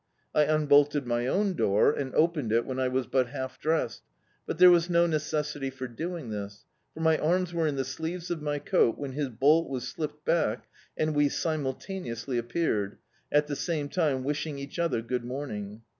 I 0.33 0.45
unbolted 0.47 1.05
my 1.05 1.27
own 1.27 1.53
door, 1.53 1.93
and 1.93 2.11
opened 2.15 2.51
it 2.51 2.65
when 2.65 2.79
I 2.79 2.87
was 2.87 3.05
but 3.05 3.27
half 3.27 3.59
dressed, 3.59 4.01
but 4.47 4.57
there 4.57 4.71
was 4.71 4.89
no 4.89 5.05
necessity 5.05 5.69
for 5.69 5.87
doing 5.87 6.31
this, 6.31 6.65
for 6.95 7.01
my 7.01 7.19
arms 7.19 7.53
were 7.53 7.67
in 7.67 7.75
the 7.75 7.85
sleeves 7.85 8.31
of 8.31 8.41
my 8.41 8.57
coat 8.57 8.97
when 8.97 9.11
his 9.11 9.29
bolt 9.29 9.69
was 9.69 9.87
slipped 9.87 10.25
back, 10.25 10.65
and 10.97 11.13
we 11.13 11.29
simultaneously 11.29 12.39
appeared, 12.39 12.97
at 13.31 13.45
the 13.45 13.55
same 13.55 13.89
time 13.89 14.23
wishing 14.23 14.57
each 14.57 14.79
other 14.79 15.03
good 15.03 15.23
morning. 15.23 15.83